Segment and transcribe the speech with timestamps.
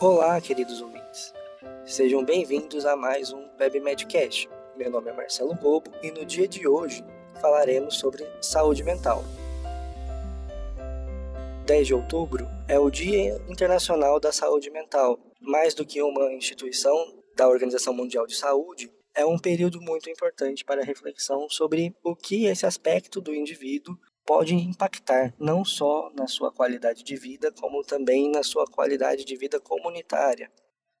[0.00, 1.34] Olá, queridos ouvintes.
[1.84, 4.48] Sejam bem-vindos a mais um WebMedcast.
[4.76, 7.04] Meu nome é Marcelo Bobo e no dia de hoje
[7.40, 9.24] falaremos sobre saúde mental.
[11.66, 15.18] 10 de outubro é o Dia Internacional da Saúde Mental.
[15.40, 16.94] Mais do que uma instituição
[17.34, 22.46] da Organização Mundial de Saúde, é um período muito importante para reflexão sobre o que
[22.46, 23.98] esse aspecto do indivíduo
[24.28, 29.34] pode impactar não só na sua qualidade de vida, como também na sua qualidade de
[29.34, 30.52] vida comunitária.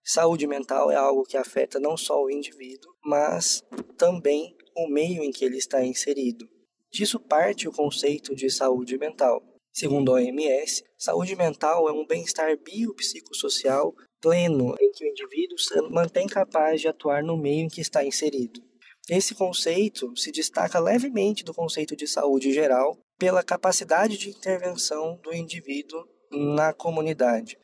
[0.02, 3.62] Saúde mental é algo que afeta não só o indivíduo, mas
[3.98, 6.48] também o meio em que ele está inserido.
[6.90, 9.42] Disso parte o conceito de saúde mental.
[9.74, 15.78] Segundo a OMS, saúde mental é um bem-estar biopsicossocial pleno em que o indivíduo se
[15.90, 18.62] mantém capaz de atuar no meio em que está inserido.
[19.06, 25.34] Esse conceito se destaca levemente do conceito de saúde geral pela capacidade de intervenção do
[25.34, 27.58] indivíduo na comunidade.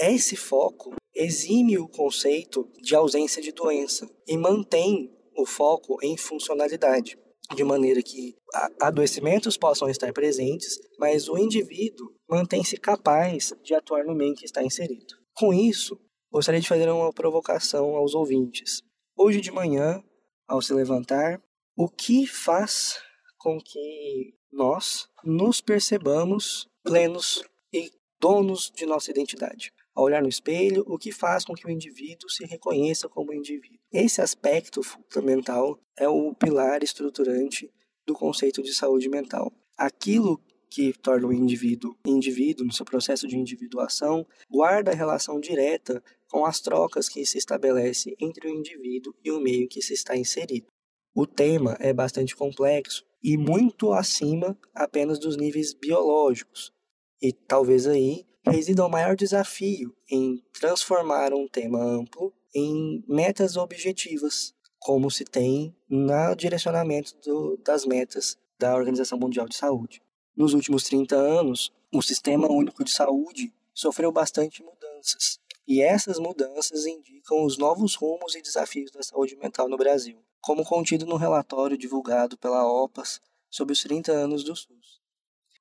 [0.00, 7.16] Esse foco exime o conceito de ausência de doença e mantém o foco em funcionalidade,
[7.54, 8.34] de maneira que
[8.80, 14.44] adoecimentos possam estar presentes, mas o indivíduo mantém-se capaz de atuar no meio em que
[14.44, 15.14] está inserido.
[15.34, 15.98] Com isso,
[16.30, 18.82] gostaria de fazer uma provocação aos ouvintes.
[19.16, 20.02] Hoje de manhã,
[20.48, 21.40] ao se levantar,
[21.76, 22.98] o que faz
[23.38, 29.70] com que nós nos percebamos plenos e donos de nossa identidade?
[29.94, 33.78] Ao olhar no espelho, o que faz com que o indivíduo se reconheça como indivíduo?
[33.92, 37.70] Esse aspecto fundamental é o pilar estruturante
[38.06, 39.52] do conceito de saúde mental.
[39.76, 40.40] Aquilo
[40.70, 46.60] que torna o indivíduo indivíduo no seu processo de individuação guarda relação direta com as
[46.60, 50.66] trocas que se estabelece entre o indivíduo e o meio que se está inserido.
[51.14, 56.72] O tema é bastante complexo e muito acima apenas dos níveis biológicos.
[57.20, 64.54] E talvez aí resida o maior desafio em transformar um tema amplo em metas objetivas,
[64.78, 70.00] como se tem no direcionamento do, das metas da Organização Mundial de Saúde.
[70.36, 76.86] Nos últimos 30 anos, o Sistema Único de Saúde sofreu bastante mudanças, e essas mudanças
[76.86, 80.16] indicam os novos rumos e desafios da saúde mental no Brasil,
[80.46, 83.20] como contido no relatório divulgado pela OPAS
[83.50, 85.00] sobre os 30 anos do SUS.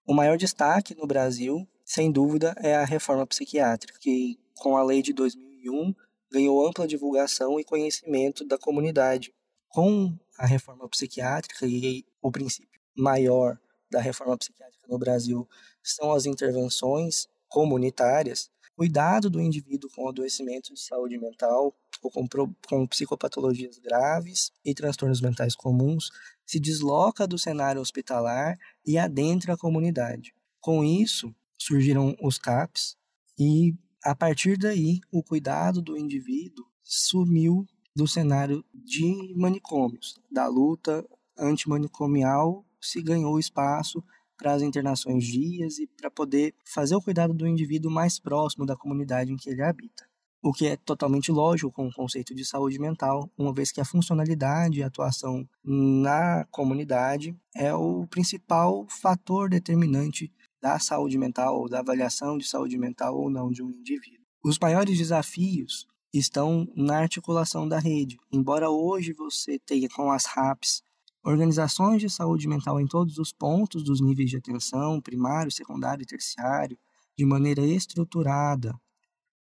[0.05, 5.01] O maior destaque no Brasil, sem dúvida, é a reforma psiquiátrica, que, com a lei
[5.01, 5.91] de 2001,
[6.31, 9.33] ganhou ampla divulgação e conhecimento da comunidade.
[9.69, 13.59] Com a reforma psiquiátrica e o princípio maior
[13.89, 15.49] da reforma psiquiátrica no Brasil
[15.81, 21.73] são as intervenções comunitárias, cuidado do indivíduo com adoecimento de saúde mental
[22.09, 22.27] com,
[22.67, 26.09] com psicopatologias graves e transtornos mentais comuns
[26.45, 30.33] se desloca do cenário hospitalar e adentra a comunidade.
[30.59, 32.95] Com isso, surgiram os CAPs
[33.37, 41.05] e, a partir daí, o cuidado do indivíduo sumiu do cenário de manicômios, da luta
[41.37, 44.03] antimanicomial se ganhou espaço
[44.37, 48.75] para as internações dias e para poder fazer o cuidado do indivíduo mais próximo da
[48.75, 50.07] comunidade em que ele habita.
[50.45, 53.85] O que é totalmente lógico com o conceito de saúde mental, uma vez que a
[53.85, 61.67] funcionalidade e a atuação na comunidade é o principal fator determinante da saúde mental ou
[61.67, 64.23] da avaliação de saúde mental ou não de um indivíduo.
[64.43, 68.19] Os maiores desafios estão na articulação da rede.
[68.31, 70.83] Embora hoje você tenha com as RAPs
[71.23, 76.05] organizações de saúde mental em todos os pontos dos níveis de atenção, primário, secundário e
[76.05, 76.77] terciário,
[77.17, 78.79] de maneira estruturada,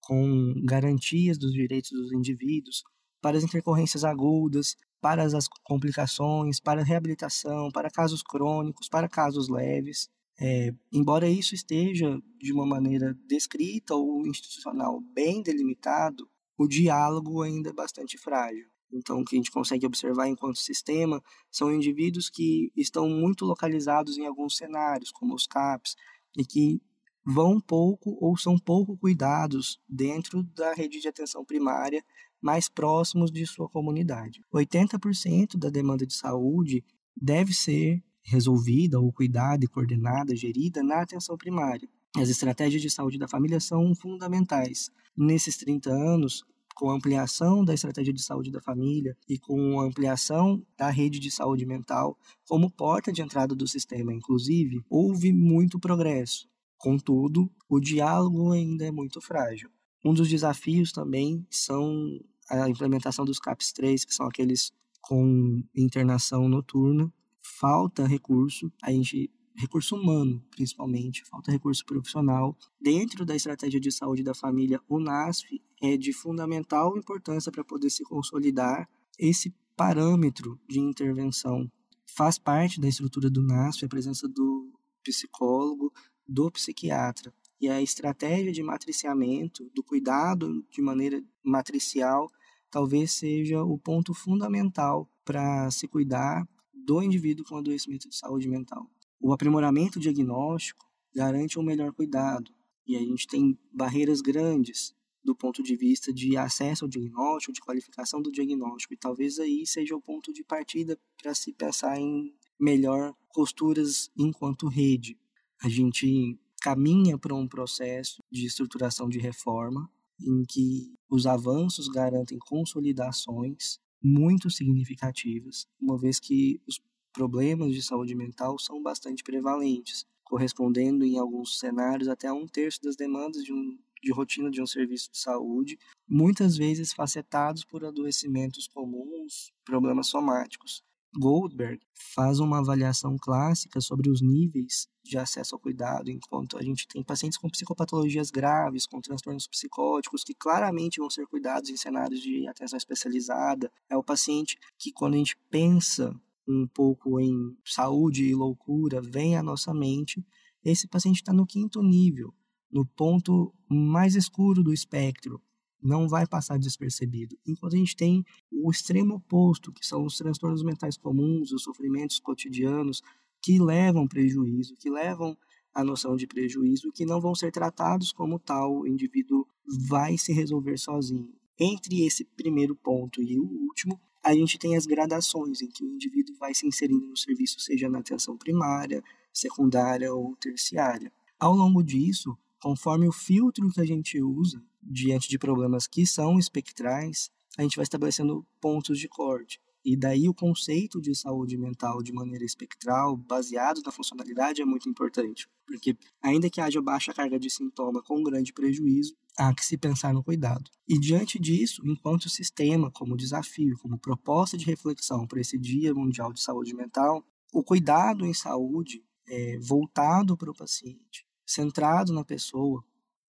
[0.05, 2.83] com garantias dos direitos dos indivíduos,
[3.21, 9.49] para as intercorrências agudas, para as complicações, para a reabilitação, para casos crônicos, para casos
[9.49, 10.09] leves.
[10.41, 17.71] É, embora isso esteja de uma maneira descrita ou institucional bem delimitado, o diálogo ainda
[17.71, 18.67] é bastante frágil.
[18.93, 24.17] Então, o que a gente consegue observar enquanto sistema são indivíduos que estão muito localizados
[24.17, 25.97] em alguns cenários, como os CAPs,
[26.37, 26.81] e que
[27.25, 32.05] vão pouco ou são pouco cuidados dentro da rede de atenção primária,
[32.41, 34.41] mais próximos de sua comunidade.
[34.53, 36.85] 80% da demanda de saúde
[37.17, 41.89] deve ser resolvida ou cuidada e coordenada, gerida na atenção primária.
[42.17, 44.91] As estratégias de saúde da família são fundamentais.
[45.17, 46.45] Nesses 30 anos,
[46.75, 51.19] com a ampliação da estratégia de saúde da família e com a ampliação da rede
[51.19, 52.19] de saúde mental
[52.49, 56.49] como porta de entrada do sistema, inclusive, houve muito progresso.
[56.85, 59.71] Contudo, o diálogo ainda é muito frágil.
[60.05, 64.71] Um dos desafios também são a implementação dos CAPS 3, que são aqueles
[65.01, 67.11] com internação noturna.
[67.41, 72.55] Falta recurso, a gente recurso humano, principalmente, falta recurso profissional.
[72.79, 77.89] Dentro da estratégia de saúde da família, o NASF é de fundamental importância para poder
[77.89, 78.87] se consolidar
[79.19, 81.67] esse parâmetro de intervenção.
[82.15, 84.71] Faz parte da estrutura do NASF a presença do
[85.03, 85.91] psicólogo,
[86.27, 87.33] do psiquiatra.
[87.61, 92.31] E a estratégia de matriciamento, do cuidado de maneira matricial,
[92.71, 98.91] talvez seja o ponto fundamental para se cuidar do indivíduo com adoecimento de saúde mental.
[99.21, 100.85] O aprimoramento diagnóstico
[101.15, 102.53] garante um melhor cuidado,
[102.87, 104.95] e a gente tem barreiras grandes
[105.25, 109.67] do ponto de vista de acesso ao diagnóstico, de qualificação do diagnóstico, e talvez aí
[109.67, 115.19] seja o ponto de partida para se pensar em melhor costuras enquanto rede.
[115.63, 119.91] A gente caminha para um processo de estruturação de reforma
[120.21, 126.81] em que os avanços garantem consolidações muito significativas, uma vez que os
[127.13, 132.83] problemas de saúde mental são bastante prevalentes, correspondendo em alguns cenários até a um terço
[132.83, 135.79] das demandas de, um, de rotina de um serviço de saúde,
[136.09, 140.83] muitas vezes facetados por adoecimentos comuns, problemas somáticos.
[141.19, 141.81] Goldberg
[142.15, 147.03] faz uma avaliação clássica sobre os níveis de acesso ao cuidado, enquanto a gente tem
[147.03, 152.47] pacientes com psicopatologias graves, com transtornos psicóticos, que claramente vão ser cuidados em cenários de
[152.49, 153.71] atenção especializada.
[153.89, 156.15] É o paciente que, quando a gente pensa
[156.47, 160.25] um pouco em saúde e loucura, vem à nossa mente,
[160.65, 162.35] esse paciente está no quinto nível,
[162.71, 165.41] no ponto mais escuro do espectro,
[165.85, 167.37] não vai passar despercebido.
[167.47, 172.19] Enquanto a gente tem o extremo oposto, que são os transtornos mentais comuns, os sofrimentos
[172.19, 173.03] cotidianos,
[173.43, 175.37] que levam prejuízo, que levam
[175.75, 179.47] a noção de prejuízo, que não vão ser tratados como tal, o indivíduo
[179.87, 181.35] vai se resolver sozinho.
[181.59, 185.95] Entre esse primeiro ponto e o último, a gente tem as gradações em que o
[185.95, 191.13] indivíduo vai se inserindo no serviço, seja na atenção primária, secundária ou terciária.
[191.39, 196.39] Ao longo disso, conforme o filtro que a gente usa diante de problemas que são
[196.39, 199.61] espectrais, a gente vai estabelecendo pontos de corte.
[199.85, 204.89] E daí o conceito de saúde mental de maneira espectral, baseado na funcionalidade, é muito
[204.89, 205.47] importante.
[205.67, 210.15] Porque, ainda que haja baixa carga de sintoma com grande prejuízo, há que se pensar
[210.15, 210.71] no cuidado.
[210.89, 216.33] E diante disso, enquanto sistema, como desafio, como proposta de reflexão para esse Dia Mundial
[216.33, 217.23] de Saúde Mental,
[217.53, 222.83] o cuidado em saúde é, voltado para o paciente, centrado na pessoa,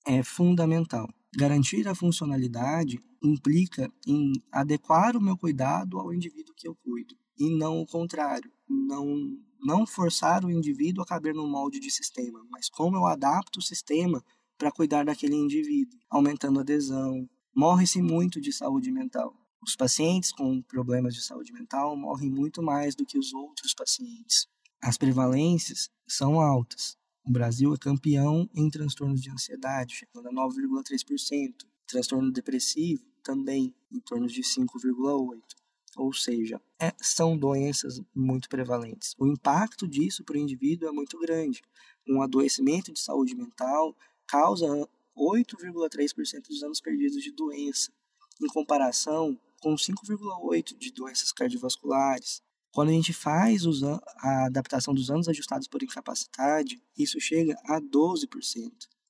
[0.05, 1.09] é fundamental.
[1.37, 7.49] Garantir a funcionalidade implica em adequar o meu cuidado ao indivíduo que eu cuido e
[7.49, 12.69] não o contrário, não não forçar o indivíduo a caber no molde de sistema, mas
[12.69, 14.23] como eu adapto o sistema
[14.57, 17.27] para cuidar daquele indivíduo, aumentando a adesão.
[17.55, 19.33] Morre-se muito de saúde mental.
[19.63, 24.47] Os pacientes com problemas de saúde mental morrem muito mais do que os outros pacientes.
[24.81, 26.95] As prevalências são altas.
[27.27, 31.65] O Brasil é campeão em transtornos de ansiedade, chegando a 9,3%.
[31.87, 35.41] Transtorno depressivo também em torno de 5,8%.
[35.97, 39.15] Ou seja, é, são doenças muito prevalentes.
[39.17, 41.63] O impacto disso para o indivíduo é muito grande.
[42.07, 43.95] Um adoecimento de saúde mental
[44.27, 44.67] causa
[45.17, 47.91] 8,3% dos anos perdidos de doença,
[48.39, 52.43] em comparação com 5,8% de doenças cardiovasculares,
[52.75, 53.63] quando a gente faz
[54.17, 58.27] a adaptação dos anos ajustados por incapacidade, isso chega a 12%,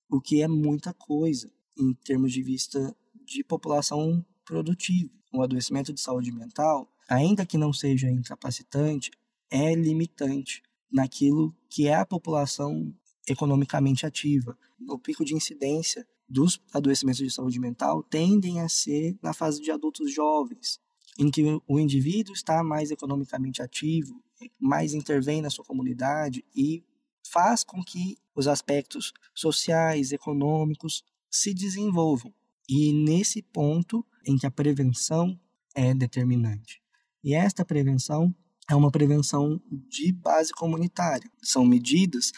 [0.08, 2.96] o que é muita coisa em termos de vista
[3.26, 5.10] de população produtiva.
[5.34, 9.10] O adoecimento de saúde mental, ainda que não seja incapacitante,
[9.50, 12.94] é limitante naquilo que é a população
[13.28, 14.56] economicamente ativa.
[14.88, 19.72] O pico de incidência dos adoecimentos de saúde mental tendem a ser na fase de
[19.72, 20.80] adultos jovens,
[21.18, 24.22] em que o indivíduo está mais economicamente ativo,
[24.60, 26.84] mais intervém na sua comunidade e
[27.26, 32.34] faz com que os aspectos sociais, econômicos se desenvolvam.
[32.68, 35.40] E nesse ponto em que a prevenção
[35.74, 36.82] é determinante.
[37.24, 38.34] E esta prevenção
[38.70, 41.30] é uma prevenção de base comunitária.
[41.42, 42.32] São medidas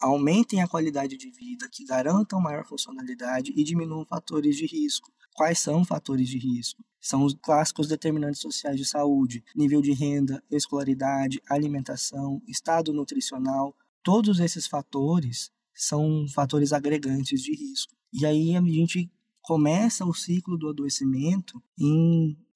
[0.00, 5.12] aumentem a qualidade de vida, que garantam maior funcionalidade e diminuam fatores de risco.
[5.34, 6.84] Quais são fatores de risco?
[7.00, 13.76] São os clássicos determinantes sociais de saúde, nível de renda, escolaridade, alimentação, estado nutricional.
[14.02, 17.94] Todos esses fatores são fatores agregantes de risco.
[18.12, 19.10] E aí a gente
[19.42, 21.62] começa o ciclo do adoecimento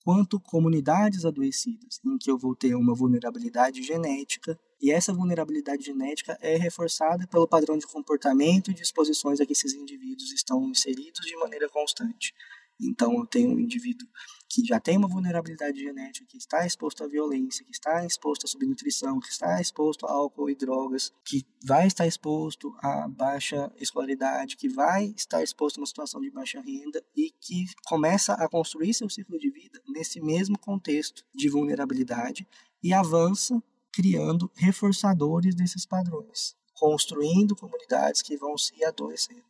[0.09, 6.39] enquanto comunidades adoecidas, em que eu vou ter uma vulnerabilidade genética, e essa vulnerabilidade genética
[6.41, 11.37] é reforçada pelo padrão de comportamento e disposições a que esses indivíduos estão inseridos de
[11.37, 12.33] maneira constante.
[12.81, 14.09] Então, eu tenho um indivíduo
[14.49, 18.49] que já tem uma vulnerabilidade genética, que está exposto à violência, que está exposto à
[18.49, 24.57] subnutrição, que está exposto a álcool e drogas, que vai estar exposto a baixa escolaridade,
[24.57, 28.95] que vai estar exposto a uma situação de baixa renda e que começa a construir
[28.95, 32.47] seu ciclo de vida nesse mesmo contexto de vulnerabilidade
[32.83, 33.63] e avança
[33.93, 39.43] criando reforçadores desses padrões, construindo comunidades que vão se adoecendo.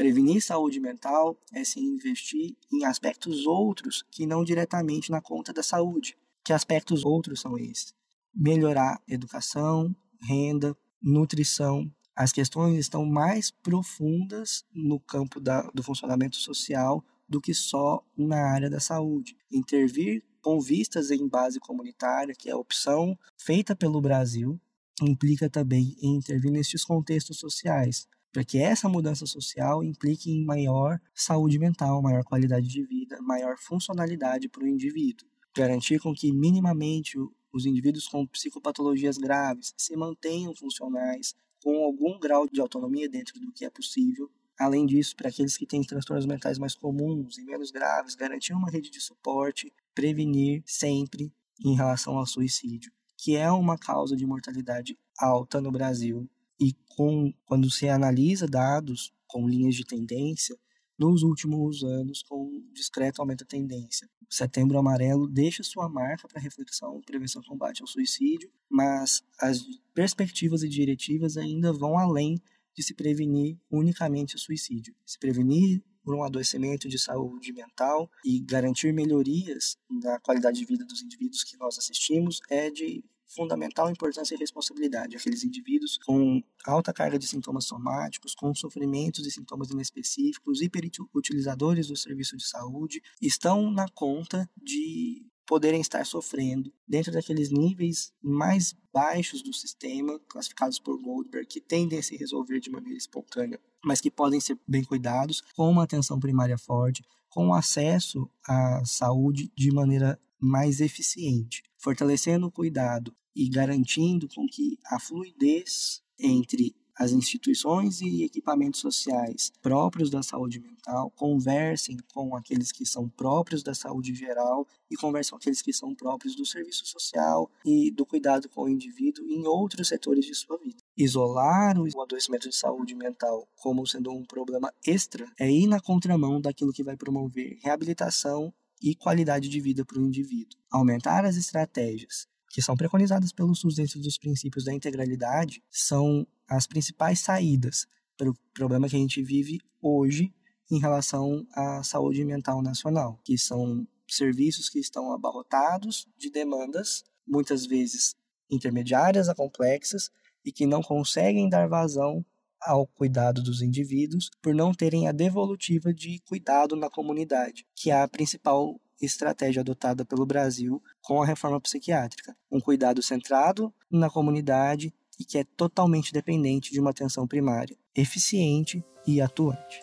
[0.00, 5.62] Prevenir saúde mental é se investir em aspectos outros que não diretamente na conta da
[5.62, 6.16] saúde.
[6.42, 7.92] Que aspectos outros são esses?
[8.34, 11.92] Melhorar educação, renda, nutrição.
[12.16, 18.40] As questões estão mais profundas no campo da, do funcionamento social do que só na
[18.54, 19.36] área da saúde.
[19.52, 24.58] Intervir com vistas em base comunitária, que é a opção feita pelo Brasil,
[25.02, 31.00] implica também em intervir nestes contextos sociais, para que essa mudança social implique em maior
[31.14, 35.28] saúde mental, maior qualidade de vida, maior funcionalidade para o indivíduo.
[35.54, 37.18] Garantir com que minimamente
[37.52, 43.52] os indivíduos com psicopatologias graves se mantenham funcionais, com algum grau de autonomia dentro do
[43.52, 44.30] que é possível.
[44.58, 48.70] Além disso, para aqueles que têm transtornos mentais mais comuns e menos graves, garantir uma
[48.70, 51.32] rede de suporte, prevenir sempre
[51.64, 56.28] em relação ao suicídio, que é uma causa de mortalidade alta no Brasil
[56.60, 60.56] e com, quando se analisa dados com linhas de tendência,
[61.00, 64.06] nos últimos anos, com discreto aumento da tendência.
[64.30, 69.64] O Setembro Amarelo deixa sua marca para reflexão, prevenção e combate ao suicídio, mas as
[69.94, 72.38] perspectivas e diretivas ainda vão além
[72.76, 74.94] de se prevenir unicamente o suicídio.
[75.06, 80.84] Se prevenir por um adoecimento de saúde mental e garantir melhorias na qualidade de vida
[80.84, 83.02] dos indivíduos que nós assistimos é de
[83.34, 85.16] fundamental importância e responsabilidade.
[85.16, 91.96] Aqueles indivíduos com alta carga de sintomas somáticos, com sofrimentos e sintomas inespecíficos, hiperutilizadores do
[91.96, 99.42] serviço de saúde, estão na conta de poderem estar sofrendo dentro daqueles níveis mais baixos
[99.42, 104.12] do sistema, classificados por Goldberg, que tendem a se resolver de maneira espontânea, mas que
[104.12, 110.20] podem ser bem cuidados, com uma atenção primária forte, com acesso à saúde de maneira
[110.38, 118.24] mais eficiente, fortalecendo o cuidado e garantindo com que a fluidez entre as instituições e
[118.24, 124.68] equipamentos sociais próprios da saúde mental conversem com aqueles que são próprios da saúde geral
[124.90, 128.68] e conversem com aqueles que são próprios do serviço social e do cuidado com o
[128.68, 130.82] indivíduo em outros setores de sua vida.
[130.94, 136.38] Isolar o adoecimento de saúde mental como sendo um problema extra é ir na contramão
[136.38, 140.58] daquilo que vai promover reabilitação e qualidade de vida para o indivíduo.
[140.70, 146.66] Aumentar as estratégias que são preconizadas pelo SUS dentro dos princípios da integralidade são as
[146.66, 147.86] principais saídas
[148.18, 150.34] para o problema que a gente vive hoje
[150.70, 157.66] em relação à saúde mental nacional, que são serviços que estão abarrotados de demandas, muitas
[157.66, 158.14] vezes
[158.50, 160.10] intermediárias a complexas,
[160.44, 162.24] e que não conseguem dar vazão
[162.60, 168.02] ao cuidado dos indivíduos por não terem a devolutiva de cuidado na comunidade, que é
[168.02, 172.36] a principal estratégia adotada pelo Brasil com a reforma psiquiátrica.
[172.50, 178.82] Um cuidado centrado na comunidade e que é totalmente dependente de uma atenção primária, eficiente
[179.06, 179.80] e atuante.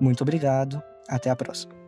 [0.00, 1.81] Muito obrigado, até a próxima.